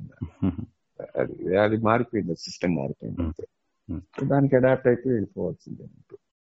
[1.16, 3.46] అది అది మారిపోయింది సిస్టమ్ మారిపోయింది అంతే.
[3.90, 4.00] Hmm.
[4.28, 5.84] దానికి అడాప్ట్ అయిపోయి వెళ్ళిపోవాల్సిందే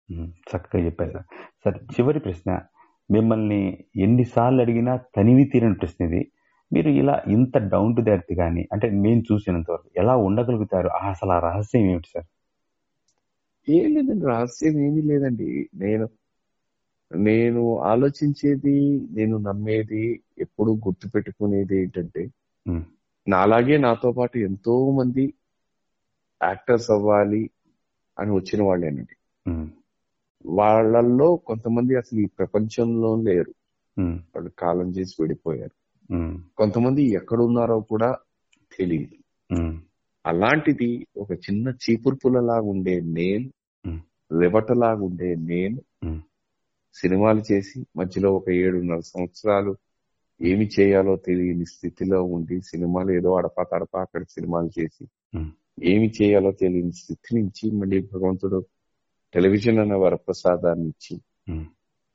[0.10, 1.12] ఉమ్, చక్కగా చెప్పారు.
[1.12, 1.26] సార్
[1.64, 2.50] సార్ చివరి ప్రశ్న
[3.10, 3.62] మిమ్మల్ని
[4.06, 6.22] ఎన్నిసార్లు అడిగినా తనివి తీరని ప్రశ్న ఇది.
[6.72, 10.90] మీరు ఇలా ఇంత డౌన్ టు దెర్త్ కానీ అంటే నేను చూసినంత వరకు ఎలా ఉండగలుగుతారు?
[11.04, 12.28] అసలు ఆ రహస్యం ఏమిటి సార్?
[13.68, 15.50] ఏం లేదండి రహస్యం ఏమీ లేదండి.
[15.76, 16.06] నేను
[17.12, 18.76] నేను ఆలోచించేది
[19.12, 20.04] నేను నమ్మేది
[20.38, 22.24] ఎప్పుడు గుర్తు పెట్టుకునేది ఏంటంటే
[23.28, 25.26] నాలాగే నాతో పాటు ఎంతో మంది
[26.42, 27.44] యాక్టర్స్ అవ్వాలి
[28.18, 29.16] అని వచ్చిన వాళ్ళేనండి.
[30.46, 33.54] వాళ్ళల్లో కొంతమంది అసలు ఈ ప్రపంచంలో లేరు.
[34.34, 35.14] వాళ్ళు కాలం చేసి
[36.10, 38.10] ఉమ్, కొంతమంది ఎక్కడున్నారో కూడా
[38.72, 39.16] తెలియదు.
[40.26, 43.48] అలాంటిది ఒక చిన్న చీపురుపులలాగా ఉండే నేను
[43.86, 45.80] ఉమ్, రెవటలాగా ఉండే నేను
[46.96, 49.76] సినిమాలు చేసి మధ్యలో ఒక ఏడున్నర సంవత్సరాలు
[50.42, 55.06] ఏమి చేయాలో తెలియని స్థితిలో ఉండి సినిమాలు ఏదో అడపా తడపా అక్కడ సినిమాలు చేసి
[55.84, 58.66] ఏమి చేయాలో తెలియని స్థితి నుంచి మళ్ళీ భగవంతుడు
[59.34, 61.16] టెలివిజన్ అనే వరప్రసాదాన్ని ఇచ్చి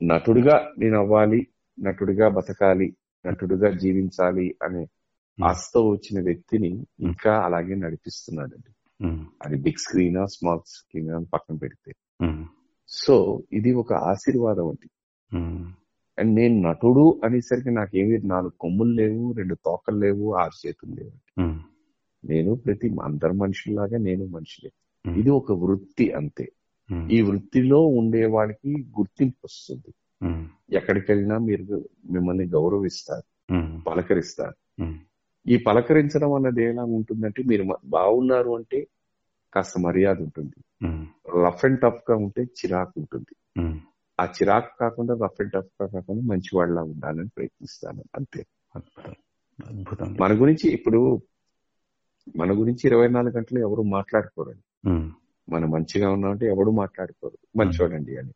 [0.01, 4.83] నటుడిగా నేను అవ్వాలి నటుడిగా బతకాలి నటుడిగా జీవించాలి అనే
[5.37, 8.71] ఆశతో వచ్చిన వ్యక్తిని ఇంకా అలాగే నడిపిస్తున్నాడండి.
[9.45, 11.91] అది బిగ్ స్క్రీనా స్మాల్ స్క్రీనా అని పక్కన పెడితే.
[12.91, 13.15] సో
[13.53, 14.87] ఇది ఒక ఆశీర్వాదం అండి.
[16.17, 21.15] అండ్ నేను నటుడు అనేసరికి నాకేమి నాలుగు కొమ్ములు లేవు రెండు తోకలు లేవు ఆరు చేతులు లేవు
[22.23, 24.71] నేను ప్రతి అందరు మనుషుల్లాగా నేను మనిషిలే
[25.05, 26.45] ఇది ఒక వృత్తి అంతే.
[27.09, 29.91] ఈ వృత్తిలో ఉండే వాళ్ళకి గుర్తింపు వస్తుంది.
[30.21, 31.77] ఉమ్, ఎక్కడికి వెళ్ళినా మీరు
[32.13, 33.27] మిమ్మల్ని గౌరవిస్తారు
[33.87, 34.57] పలకరిస్తారు.
[35.45, 38.79] ఈ పలకరించడం అన్నది ఎలా ఉంటుందంటే మీరు బాగున్నారు అంటే
[39.53, 40.87] కాస్త మర్యాద ఉంటుంది.
[41.47, 43.61] రఫ్ అండ్ టఫ్గా ఉంటే చిరాకు ఉంటుంది.
[44.19, 48.03] ఆ చిరాకు కాకుండా రఫ్ అండ్ టఫ్గా కాకుండా మంచి వాళ్ళ ఉండాలని ప్రయత్నిస్తాను.
[48.15, 48.45] అంతే.
[48.75, 49.13] అద్భుతం.
[49.69, 50.17] అద్భుతం.
[50.19, 51.21] మన గురించి ఇప్పుడు
[52.37, 54.89] మన గురించి ఇరవై నాలుగు గంటలు ఎవరు మాట్లాడుకోరండి
[55.49, 57.37] మనం మంచిగా ఉన్నామంటే ఎవడు మాట్లాడుకోరు.
[57.57, 58.31] మంచోడండి అని.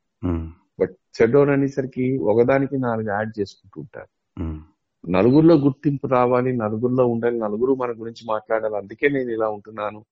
[0.79, 4.41] బట్ చెడ్డోడు అనేసరికి ఒకదానికి నాలుగు యాడ్ చేసుకుంటూ ఉంటారు.
[5.09, 8.77] నలుగురిలో గుర్తింపు రావాలి నలుగురిలో ఉండాలి నలుగురు మన గురించి మాట్లాడాలి.
[8.77, 10.05] అందుకే నేను ఇలా ఉంటున్నాను.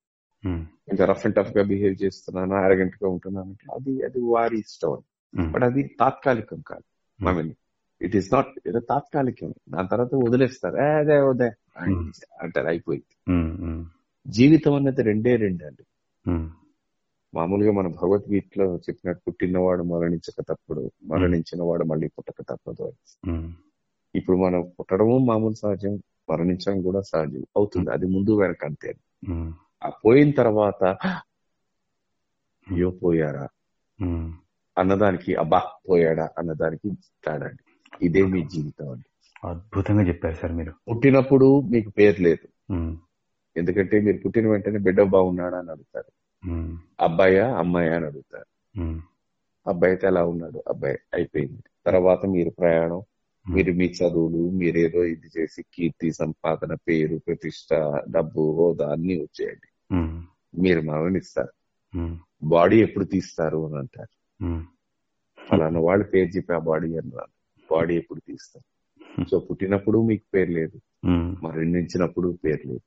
[0.87, 4.93] ఇంకా రఫ్ అండ్ టఫ్గా బిహేవ్ చేస్తున్నాను అరగంట గా ఉంటున్నాను అంటే అది అది వారి ఇష్టం
[5.33, 6.85] ఉమ్, బట్ అది తాత్కాలికం కాదు.
[7.19, 7.51] I mean
[8.01, 9.49] it is not ఏదో తాత్కాలికం.
[9.69, 10.77] దాని తర్వాత వదిలేస్తారు.
[10.77, 11.49] "ఏ, అదే అదే.
[11.77, 11.93] అని
[12.41, 13.13] అంటారు అయిపోయింది.
[13.63, 13.83] ఉమ్,
[14.25, 15.83] జీవితం అన్నది రెండే రెండు అండి.
[17.33, 22.87] మామూలుగా మన భగవద్గీతలో చెప్పినట్టు పుట్టినవాడు మరణించక తప్పుడు మరణించిన వాడు మళ్ళీ పుట్టక తప్పదు
[24.15, 25.93] ఇప్పుడు మనం పుట్టడము మామూలు సహజం
[26.29, 27.89] మరణించడం కూడా సహజం అవుతుంది.
[27.91, 28.89] అది ముందు వెనక అంతే
[29.81, 30.81] ఆ పోయిన తర్వాత
[32.67, 33.45] అయ్యో పోయారా?
[34.77, 36.25] అన్నదానికి అబ్బా పోయాడా?
[36.39, 36.87] అన్నదానికి
[37.25, 37.63] తేడా అండి
[38.01, 39.07] ఇదే మీ జీవితం అండి.
[39.43, 40.73] అద్భుతంగా చెప్పారు సార్ మీరు.
[40.87, 42.45] పుట్టినప్పుడు మీకు పేరు లేదు.
[43.55, 46.09] ఎందుకంటే మీరు పుట్టిన వెంటనే బిడ్డ బాగున్నాడా అని అడుగుతారు.
[46.99, 48.47] అబ్బాయా అమ్మాయా అని అడుగుతారు.
[49.65, 50.59] అబ్బాయి అయితే ఎలా ఉన్నాడు.
[50.71, 51.59] అబ్బాయి అయిపోయింది.
[51.85, 53.01] తర్వాత మీరు ప్రయాణం
[53.45, 57.69] మీరు మీ చదువులు మీరేదో ఇది చేసి కీర్తి సంపాదన పేరు ప్రతిష్ట
[58.15, 59.67] డబ్బు హోదా అన్ని వచ్చేయండి.
[60.59, 61.53] మీరు మరణిస్తారు.
[62.43, 64.13] బాడీ ఎప్పుడు తీస్తారు అని అంటారు.
[65.39, 67.31] ఫలానా వాళ్ళు పేరు చెప్పి ఆ బాడీ అన్నారు
[67.69, 68.65] బాడీ ఎప్పుడు తీస్తారు.
[69.29, 70.77] సో పుట్టినప్పుడు మీకు పేరు లేదు.
[71.43, 72.85] మరణించినప్పుడు పేరు లేదు.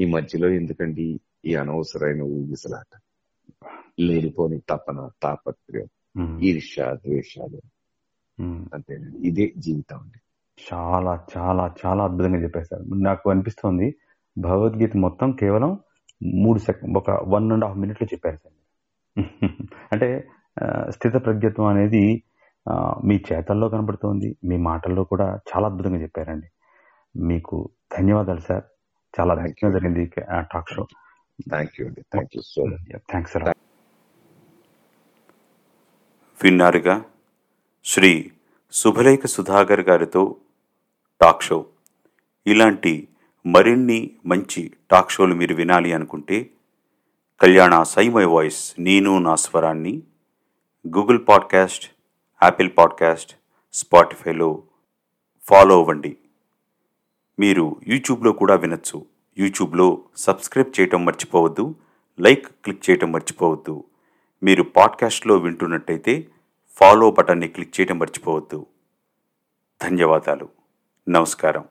[0.00, 1.06] ఈ మధ్యలో ఎందుకండి
[1.44, 2.90] ఈ అనవసరమైన ఊగిసలాట?
[4.00, 7.60] లేనిపోని తపన తాపత్రయం ఉమ్, ఈర్ష్య ద్వేషాలు.
[8.74, 9.28] అంతేనండి.
[9.28, 10.18] ఇదే జీవితం అండి.
[10.58, 13.86] చాలా చాలా చాలా అద్భుతంగా చెప్పారు సార్ నాకు అనిపిస్తోంది
[14.36, 15.72] భగవద్గీత మొత్తం కేవలం
[16.22, 18.56] మూడు సెకండ్ ఒక వన్ అండ్ హాఫ్ మినిట్లో చెప్పారు సార్.
[19.92, 20.28] అంటే
[20.88, 22.22] స్థిత ప్రజ్ఞత్వం అనేది
[23.04, 26.46] మీ చేతల్లో కనబడుతోంది మీ మాటల్లో కూడా చాలా అద్భుతంగా చెప్పారండి.
[27.16, 28.64] మీకు ధన్యవాదాలు సార్.
[29.20, 29.80] చాలా అద్భుతంగా you.
[29.80, 30.06] జరిగింది
[30.52, 30.86] టాక్ షో
[31.48, 32.00] థ్యాంక్ యూ అండి.
[32.00, 33.44] Thank you so much thanks sir
[36.44, 37.04] విన్నారుగా
[37.84, 38.30] శ్రీ
[38.72, 40.36] శుభలేఖ సుధాకర్ గారితో
[41.20, 41.66] టాక్ షో
[42.46, 43.08] ఇలాంటి
[43.46, 46.50] మరిన్ని మంచి టాక్ షోలు మీరు వినాలి అనుకుంటే
[47.40, 50.02] కళ్యాణ సైమై వాయిస్ నేను నా స్వరాన్ని
[50.88, 51.90] గూగుల్ పాడ్కాస్ట్
[52.42, 53.36] యాపిల్ పాడ్కాస్ట్
[53.72, 54.62] స్పాటిఫైలో
[55.42, 56.16] ఫాలో అవ్వండి.
[57.38, 59.06] మీరు యూట్యూబ్లో కూడా వినొచ్చు.
[59.38, 61.74] యూట్యూబ్లో సబ్స్క్రైబ్ చేయటం మర్చిపోవద్దు
[62.20, 63.84] లైక్ క్లిక్ చేయటం మర్చిపోవద్దు.
[64.42, 66.28] మీరు పాడ్కాస్ట్లో వింటున్నట్టయితే
[66.68, 68.66] ఫాలో బటన్ని క్లిక్ చేయడం మర్చిపోవద్దు.
[69.82, 70.48] ధన్యవాదాలు.
[71.08, 71.64] నమస్కారం.